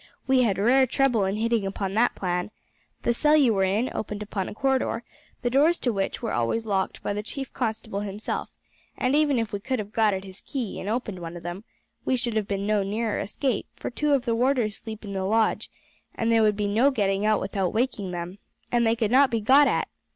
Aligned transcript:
"We 0.25 0.41
had 0.41 0.57
rare 0.57 0.87
trouble 0.87 1.25
in 1.25 1.35
hitting 1.35 1.63
upon 1.63 1.93
that 1.93 2.15
plan. 2.15 2.49
The 3.03 3.13
cell 3.13 3.35
you 3.37 3.53
were 3.53 3.63
in 3.63 3.87
opened 3.93 4.23
upon 4.23 4.49
a 4.49 4.53
corridor, 4.55 5.03
the 5.43 5.51
doors 5.51 5.79
to 5.81 5.93
which 5.93 6.23
are 6.23 6.31
always 6.31 6.65
locked 6.65 7.03
by 7.03 7.13
the 7.13 7.21
chief 7.21 7.53
constable 7.53 7.99
himself; 7.99 8.49
and 8.97 9.15
even 9.15 9.37
if 9.37 9.53
we 9.53 9.59
could 9.59 9.77
have 9.77 9.91
got 9.91 10.15
at 10.15 10.23
his 10.23 10.41
key, 10.41 10.79
and 10.79 10.89
opened 10.89 11.19
one 11.19 11.37
of 11.37 11.43
them, 11.43 11.65
we 12.03 12.15
should 12.15 12.35
have 12.35 12.47
been 12.47 12.65
no 12.65 12.81
nearer 12.81 13.19
escape, 13.19 13.67
for 13.75 13.91
two 13.91 14.13
of 14.13 14.25
the 14.25 14.33
warders 14.33 14.75
sleep 14.75 15.05
in 15.05 15.13
the 15.13 15.23
lodge, 15.23 15.69
and 16.15 16.31
there 16.31 16.41
would 16.41 16.57
be 16.57 16.67
no 16.67 16.89
getting 16.89 17.23
out 17.23 17.39
without 17.39 17.71
waking 17.71 18.09
them, 18.09 18.39
and 18.71 18.87
they 18.87 18.95
could 18.95 19.11
not 19.11 19.29
be 19.29 19.39
got 19.39 19.67
at. 19.67 19.87